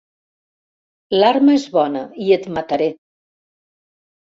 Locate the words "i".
2.29-2.33